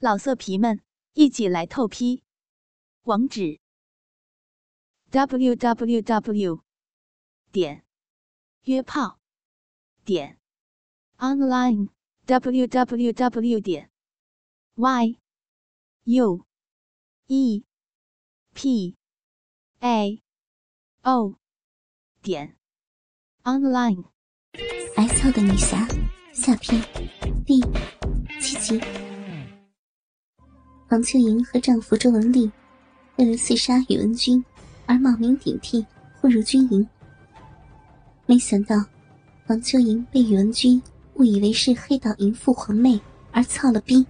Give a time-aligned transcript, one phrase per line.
[0.00, 0.80] 老色皮们，
[1.14, 2.22] 一起来透批！
[3.02, 3.58] 网址
[5.10, 6.62] ：w w w
[7.50, 7.84] 点
[8.62, 9.18] 约炮
[10.04, 10.38] 点
[11.16, 11.88] online
[12.26, 13.90] w w w 点
[14.76, 15.18] y
[16.04, 16.46] u
[17.26, 17.64] e
[18.54, 18.96] p
[19.80, 20.22] a
[21.02, 21.34] o
[22.22, 22.56] 点
[23.42, 24.04] online。
[24.94, 25.88] S 号的女侠
[26.32, 26.80] 下篇
[27.44, 27.60] 第
[28.40, 29.07] 七集。
[30.90, 32.50] 王秋莹和丈夫周文丽
[33.16, 34.42] 为了刺杀宇文君
[34.86, 35.84] 而冒名顶替
[36.18, 36.88] 混入军营，
[38.24, 38.82] 没想到
[39.48, 40.80] 王秋莹被宇文君
[41.14, 42.98] 误以为是黑道淫妇皇妹
[43.32, 44.06] 而操了逼。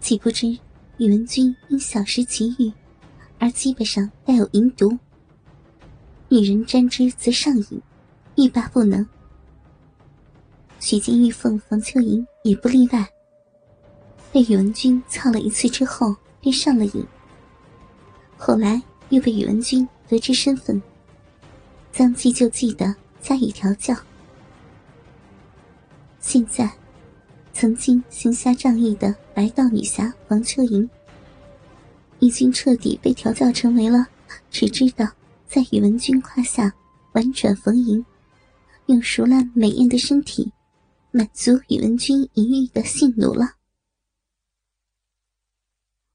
[0.00, 0.48] 岂不知
[0.96, 2.72] 宇文君因小时奇遇
[3.38, 4.98] 而基本上带有淫毒，
[6.28, 7.80] 女人沾之则上瘾，
[8.34, 9.06] 欲罢不能。
[10.80, 13.08] 许金玉凤、房秋莹也不例外。
[14.32, 17.04] 被宇文君操了一次之后，便上了瘾。
[18.36, 20.80] 后来又被宇文君得知身份，
[21.92, 23.96] 将计就计的加以调教。
[26.20, 26.70] 现在，
[27.52, 30.88] 曾经行侠仗义的白道女侠王秋莹，
[32.18, 34.06] 已经彻底被调教成为了
[34.50, 35.08] 只知道
[35.48, 36.72] 在宇文君胯下
[37.12, 38.04] 婉转逢迎，
[38.86, 40.52] 用熟烂美艳的身体
[41.10, 43.57] 满足宇文君淫欲的性奴了。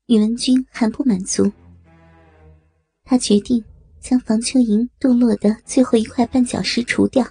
[0.08, 1.50] 宇文君还不满足，
[3.06, 3.64] 他决定
[4.02, 7.26] 将房秋莹堕落的最后一块绊脚石除掉。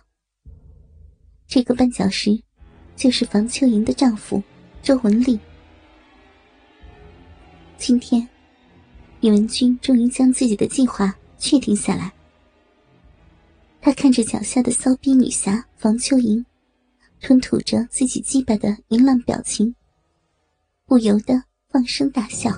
[1.47, 2.43] 这个绊脚石，
[2.97, 4.43] 就是房秋莹的丈夫
[4.83, 5.39] 周文丽。
[7.77, 8.27] 今天，
[9.21, 12.11] 宇文君终于将自己的计划确定下来。
[13.83, 16.43] 他看着脚下的骚逼女侠房秋莹，
[17.21, 19.75] 吞吐着自己鸡巴的淫浪表情，
[20.87, 22.51] 不由得放声大笑。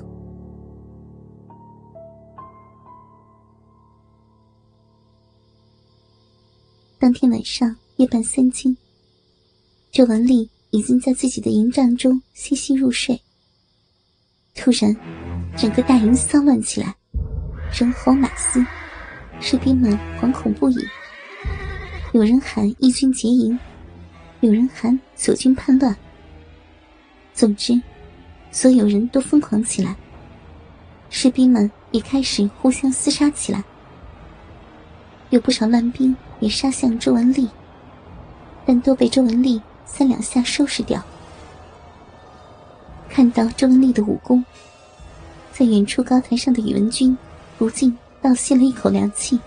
[6.99, 8.77] 当天晚上夜半三更，
[9.93, 13.21] 周文丽已经在自己的营帐中悉悉入睡。
[14.55, 14.97] 突然，
[15.57, 16.97] 整个大营骚乱起来，
[17.73, 18.65] 人吼马嘶，
[19.41, 20.77] 士兵们惶恐不已。
[22.13, 23.57] 有人喊义军结营，
[24.41, 25.95] 有人喊左军叛乱。
[27.33, 27.81] 总之，
[28.55, 29.97] 所有人都疯狂起来。
[31.11, 33.65] 士兵们也开始互相厮杀起来。
[35.31, 37.49] 有不少乱兵也杀向周文丽，
[38.65, 41.03] 但都被周文丽三两下收拾掉。
[43.09, 44.45] 看到周文丽的武功，
[45.53, 47.19] 在远处高台上的宇文君
[47.59, 49.41] 不禁倒吸了一口凉气。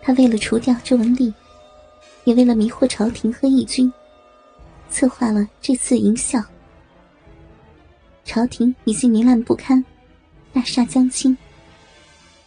[0.00, 1.34] 他为了除掉周文丽，
[2.22, 3.92] 也为了迷惑朝廷和义军，
[4.88, 6.40] 策划了这次营校。
[8.26, 9.82] 朝廷已经糜烂不堪，
[10.52, 11.34] 大厦将倾，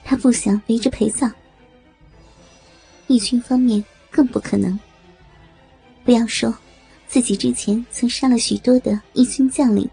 [0.04, 1.34] 他不想为之陪葬。
[3.08, 4.78] 义军方面更不可能。
[6.04, 6.54] 不要说
[7.08, 9.90] 自己之前曾杀了许多的义军将领，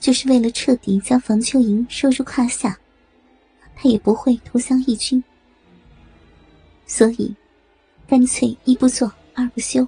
[0.00, 2.76] 就是为了彻底将房秋莹收入胯下，
[3.76, 5.22] 他也不会投降义军。
[6.84, 7.32] 所以，
[8.08, 9.86] 干脆一不做二不休，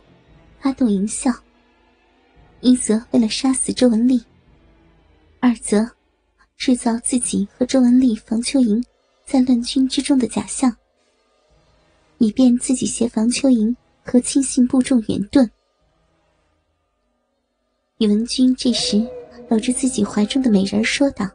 [0.61, 1.33] 发动营校。
[2.61, 4.23] 一则为了杀死周文丽，
[5.41, 5.91] 二则
[6.57, 8.85] 制造自己和周文丽、房秋莹
[9.25, 10.77] 在乱军之中的假象。
[12.19, 13.75] 以便自己携房秋莹
[14.05, 15.49] 和亲信部众远遁。
[17.97, 19.03] 宇文君这时
[19.49, 21.27] 搂着自己怀中的美人说道：“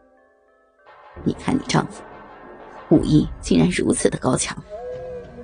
[1.26, 2.04] 你看你丈夫，
[2.92, 4.56] 武艺竟然如此的高强，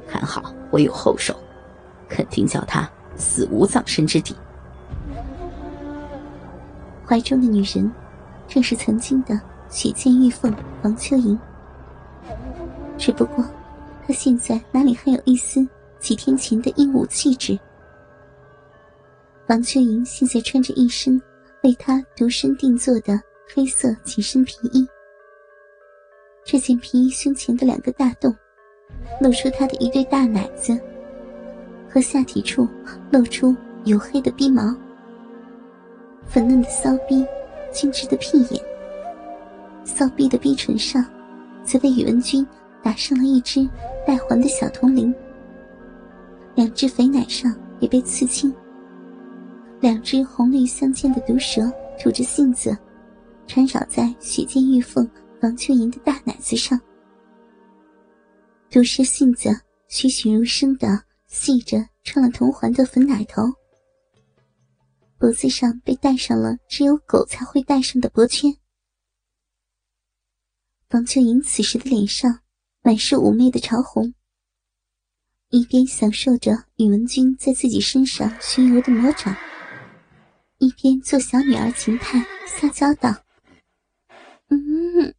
[0.07, 1.35] 还好我有后手，
[2.07, 4.35] 肯定叫他死无葬身之地。”
[7.03, 7.91] 怀中的女人，
[8.51, 9.39] 正是曾经的
[9.69, 10.53] 血溅玉凤
[10.83, 11.39] 王秋莹。
[12.97, 13.43] 只不过。
[14.05, 15.65] 她现在哪里还有一丝
[15.99, 17.57] 几天前的英武气质？
[19.47, 21.21] 王秋莹现在穿着一身
[21.63, 23.21] 为他独身定做的
[23.53, 24.85] 黑色紧身皮衣，
[26.43, 28.35] 这件皮衣胸前的两个大洞，
[29.21, 30.77] 露出她的一对大奶子，
[31.87, 32.67] 和下体处
[33.11, 33.55] 露出
[33.85, 34.75] 黝黑的逼毛，
[36.27, 37.25] 粉嫩的骚逼，
[37.71, 38.63] 精致的屁眼，
[39.83, 41.05] 骚逼的逼唇上，
[41.63, 42.45] 则被宇文君。
[42.83, 43.69] 打上了一只
[44.07, 45.13] 带环的小铜铃，
[46.55, 48.51] 两只肥奶上也被刺青。
[49.79, 52.75] 两只红绿相间的毒蛇吐着信子，
[53.45, 55.07] 缠绕在血溅玉凤
[55.43, 56.81] 王秋莹的大奶子上。
[58.71, 59.55] 毒蛇信子
[59.87, 63.43] 栩栩如生的系着串了铜环的粉奶头。
[65.21, 68.57] 脖子上被戴上了只有狗才会戴上的脖圈。
[70.89, 72.39] 房秋莹此时的脸上
[72.81, 74.15] 满是妩媚的潮红，
[75.49, 79.37] 一边享受着宇文君在自己身上巡游的魔爪，
[80.57, 83.15] 一边做小女儿情态撒娇道
[84.49, 85.13] ：“嗯，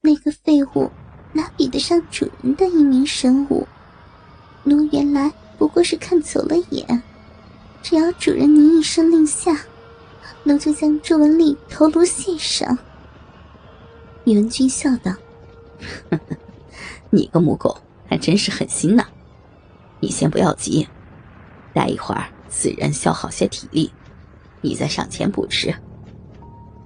[0.00, 0.88] 那个废物
[1.32, 3.66] 哪比得上主人的一名神武？
[4.62, 5.28] 奴原来
[5.58, 7.02] 不过是看走了眼，
[7.84, 9.54] 只要主人您一声令下，
[10.42, 12.78] 奴就将周文丽头颅献上。”
[14.24, 15.14] 宇文君笑道
[17.10, 17.76] ：“你个母狗，
[18.08, 19.06] 还真是狠心呐！
[20.00, 20.88] 你先不要急，
[21.74, 23.92] 待一会儿此人消耗些体力，
[24.62, 25.72] 你再上前捕食。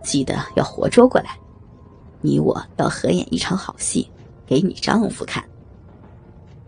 [0.03, 1.39] 记得要活捉过来，
[2.21, 4.11] 你我要合演一场好戏，
[4.45, 5.45] 给你丈夫看。”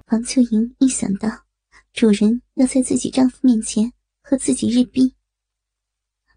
[0.06, 1.29] 黄秋莹一想到
[1.93, 5.14] 主人要在自己丈夫面前和自己日逼，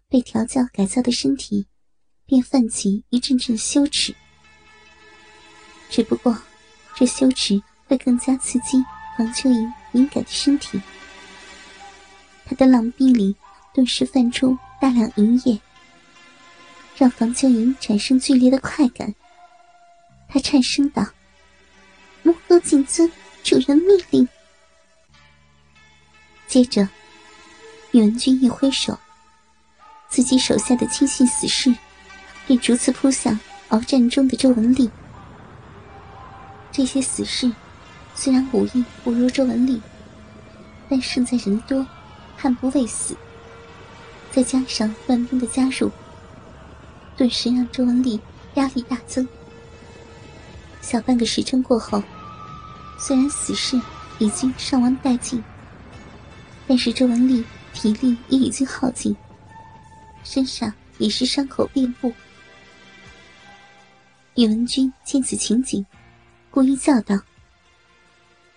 [0.08, 1.66] 被调教改造的身体
[2.26, 4.14] 便泛起一阵阵羞耻。
[5.90, 6.36] 只不过，
[6.96, 8.82] 这羞耻会更加刺激
[9.16, 10.80] 黄秋莹敏感的身体。
[12.44, 13.36] 她的浪壁里
[13.72, 15.60] 顿时泛出大量银液，
[16.96, 19.14] 让黄秋莹产生剧烈的快感。
[20.28, 21.06] 她颤声道
[22.24, 23.10] ：“母狗谨遵
[23.44, 24.28] 主人命令。”
[26.48, 26.88] 接着，
[27.94, 28.98] 宇文君一挥手，
[30.08, 31.72] 自己手下的亲信死士
[32.44, 33.38] 便逐次扑向
[33.68, 34.90] 鏖战中的周文丽。
[36.72, 37.52] 这些死士
[38.12, 39.80] 虽然武艺不如周文丽，
[40.88, 41.86] 但胜在人多，
[42.36, 43.16] 悍不畏死。
[44.32, 45.88] 再加上乱兵的加入，
[47.16, 48.20] 顿时让周文丽
[48.54, 49.24] 压力大增。
[50.80, 52.02] 小半个时辰过后，
[52.98, 53.80] 虽然死士
[54.18, 55.40] 已经伤亡殆尽，
[56.66, 59.14] 但是周文丽体力也已经耗尽，
[60.22, 62.10] 身上已是伤口遍布。
[64.36, 65.84] 宇文君见此情景。
[66.50, 67.16] 故意叫道：“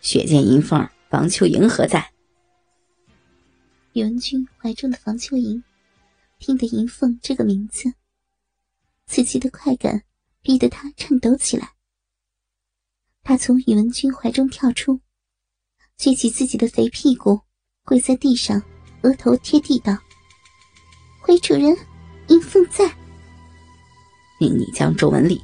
[0.02, 2.12] 血溅银凤，房秋莹何在？”
[3.94, 5.64] 宇文君怀中的房秋莹
[6.38, 7.92] 听得银凤这个名字，
[9.08, 10.04] 刺激的快感
[10.44, 11.74] 逼得他颤抖起来。
[13.24, 15.02] 他从宇文君怀中跳出，
[15.98, 17.42] 撅起自己的肥屁股，
[17.84, 18.62] 跪在地上，
[19.04, 19.98] 额头贴地道
[21.22, 21.76] ：“回主人，
[22.28, 22.86] 银凤在。
[24.40, 25.42] 命你将周文丽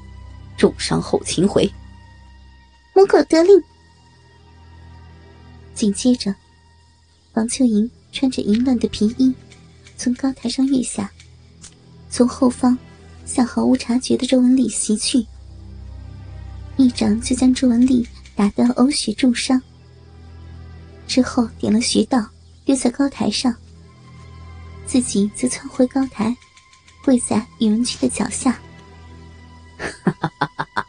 [0.57, 1.71] 重伤后擒回。”
[2.95, 3.63] 母狗得令。
[5.73, 6.33] 紧接着，
[7.33, 9.33] 王秋莹穿着淫乱的皮衣，
[9.97, 11.11] 从高台上跃下，
[12.09, 12.77] 从后方
[13.25, 15.25] 向毫无察觉的周文丽袭去，
[16.77, 19.59] 一掌就将周文丽打得呕血重伤。
[21.07, 22.29] 之后点了穴道，
[22.65, 23.56] 丢在高台上，
[24.86, 26.36] 自己则窜回高台，
[27.04, 28.54] 跪在宇文君的脚下。
[29.77, 30.86] 哈哈哈哈哈！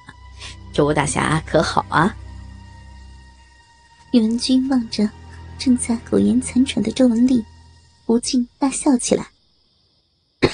[0.72, 2.14] 周大侠可好啊？
[4.12, 5.10] 宇文君望着
[5.58, 7.44] 正在苟延残喘的周文丽，
[8.06, 9.30] 不禁大笑起来。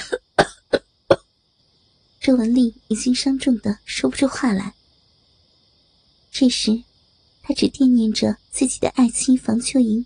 [2.19, 4.73] 周文丽已经伤重的说不出话来。
[6.31, 6.83] 这时，
[7.43, 10.03] 他只惦念着自己的爱妻房秋莹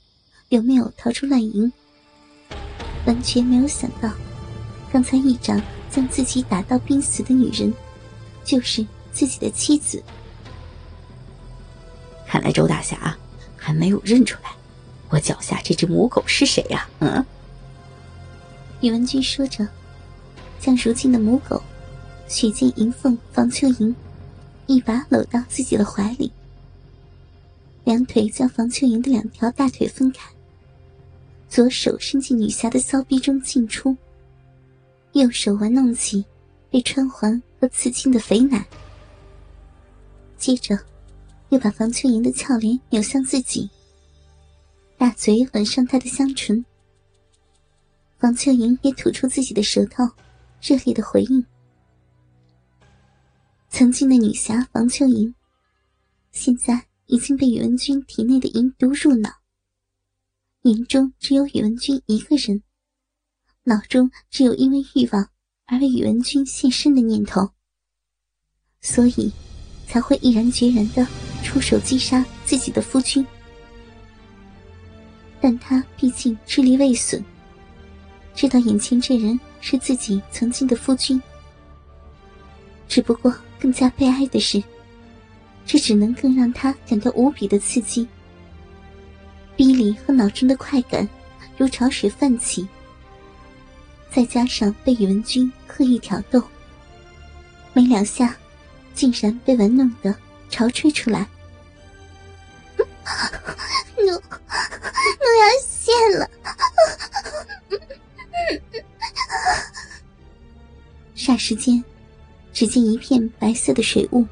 [0.49, 1.71] 有没有逃出乱营，
[3.05, 4.11] 完全没有想到，
[4.91, 7.73] 刚才一掌将自己打到濒死的女人，
[8.43, 8.85] 就是。
[9.15, 10.03] 自己的妻子，
[12.27, 13.17] 看来周大侠
[13.55, 14.49] 还没有认出来，
[15.07, 16.85] 我脚下这只母狗是谁呀？
[16.99, 17.25] 嗯。
[18.81, 19.65] 宇文君说着，
[20.59, 21.63] 将如今的母狗
[22.27, 23.95] 血溅银凤房秋莹
[24.67, 26.29] 一把搂到自己的怀里，
[27.85, 30.29] 两腿将房秋莹的两条大腿分开，
[31.47, 33.95] 左手伸进女侠的骚逼中进出，
[35.13, 36.25] 右手玩弄起
[36.69, 38.65] 被穿环和刺青的肥奶。
[40.37, 40.77] 接着，
[41.49, 43.69] 又把房秋莹的俏脸扭向自己，
[44.97, 46.63] 大嘴吻上她的香唇。
[48.17, 50.03] 房秋莹也吐出自己的舌头，
[50.61, 51.45] 热烈的回应。
[53.69, 55.33] 曾经的女侠房秋莹，
[56.31, 59.29] 现在已经被宇文君体内的淫毒入脑，
[60.65, 62.63] 眼中只有宇文君一个人，
[63.65, 65.29] 脑中只有因为欲望
[65.67, 67.51] 而为宇文君献身的念头，
[68.81, 69.31] 所以。
[69.87, 71.07] 才会毅然决然的
[71.43, 73.23] 出手击杀自己的夫君，
[75.39, 77.23] 但他毕竟智力未损，
[78.33, 81.21] 知道眼前这人是自己曾经的夫君。
[82.87, 84.61] 只不过更加悲哀的是，
[85.67, 88.07] 这只能更让他感到无比的刺激，
[89.55, 91.07] 逼里和脑中的快感
[91.57, 92.67] 如潮水泛起，
[94.11, 96.43] 再加上被宇文君刻意挑逗，
[97.73, 98.35] 没两下，
[98.93, 100.13] 竟然被玩弄得
[100.49, 101.27] 潮吹出来。
[103.97, 106.29] 奴奴要泄了！
[111.15, 111.83] 霎时间，
[112.53, 114.25] 只见一片白色的水雾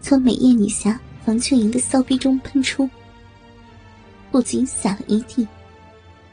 [0.00, 2.88] 从美艳女侠房秋莹的骚逼中喷出，
[4.32, 5.46] 不仅洒了一地，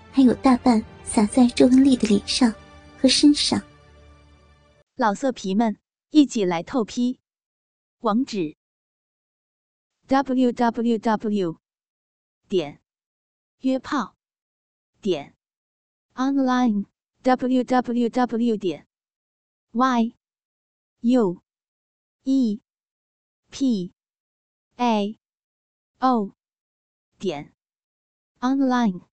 [0.10, 2.50] 还有大半洒在周文丽的脸上
[2.98, 3.62] 和身上。
[4.96, 5.78] 老色皮们，
[6.10, 7.20] 一起来透批！
[8.00, 8.56] 网址
[10.08, 11.58] ：w w w.
[12.48, 12.82] 点
[13.60, 14.16] 约炮
[15.02, 15.36] 点
[16.16, 16.86] online
[17.22, 18.56] w w w.
[18.56, 18.88] 点
[19.72, 20.14] y
[21.02, 21.42] u
[22.24, 22.62] e
[23.52, 23.92] p
[24.78, 25.20] a
[26.00, 26.32] o
[27.20, 27.54] 点
[28.42, 29.09] online。